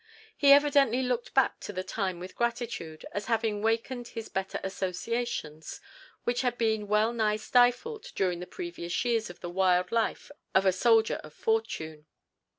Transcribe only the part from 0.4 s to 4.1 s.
evidently looked back to the time with gratitude, as having wakened